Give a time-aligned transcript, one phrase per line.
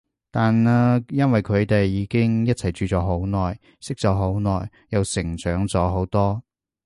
[0.31, 6.41] 但呢因為佢哋已經一齊住咗好耐，識咗好耐，又成長咗好多